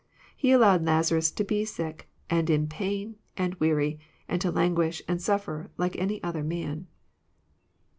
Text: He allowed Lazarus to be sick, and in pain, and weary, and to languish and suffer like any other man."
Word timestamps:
He 0.35 0.51
allowed 0.51 0.83
Lazarus 0.83 1.29
to 1.29 1.43
be 1.43 1.63
sick, 1.63 2.09
and 2.27 2.49
in 2.49 2.65
pain, 2.65 3.17
and 3.37 3.53
weary, 3.59 3.99
and 4.27 4.41
to 4.41 4.49
languish 4.49 5.03
and 5.07 5.21
suffer 5.21 5.69
like 5.77 5.95
any 5.95 6.23
other 6.23 6.43
man." 6.43 6.87